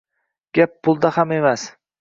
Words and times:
Gap 0.59 0.73
pulda 0.89 1.15
ham 1.19 1.37
emas. 1.39 1.71